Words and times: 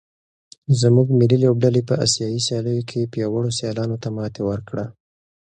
زموږ 0.81 1.07
ملي 1.19 1.37
لوبډلې 1.43 1.81
په 1.89 1.95
اسیايي 2.05 2.39
سیالیو 2.47 2.87
کې 2.89 3.09
پیاوړو 3.13 3.55
سیالانو 3.59 3.95
ته 4.03 4.09
ماتې 4.15 4.41
ورکړې 4.49 4.83
ده. 4.85 4.85